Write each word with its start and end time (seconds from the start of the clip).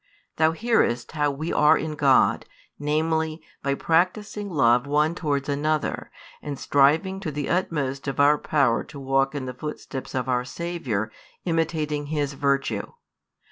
Thou 0.37 0.53
hearest 0.53 1.11
how 1.11 1.29
we 1.29 1.53
are 1.53 1.77
in 1.77 1.93
God, 1.93 2.47
namely, 2.79 3.39
by 3.61 3.75
practising 3.75 4.49
love 4.49 4.87
one 4.87 5.13
towards 5.13 5.47
another, 5.47 6.09
and 6.41 6.57
striving 6.57 7.19
to 7.19 7.31
the 7.31 7.47
utmost 7.47 8.07
of 8.07 8.19
our 8.19 8.39
power 8.39 8.83
to 8.83 8.99
walk 8.99 9.35
in 9.35 9.45
the 9.45 9.53
footsteps 9.53 10.15
of 10.15 10.27
our 10.27 10.43
Saviour, 10.43 11.11
imitating 11.45 12.07
His 12.07 12.33
virtue. 12.33 12.93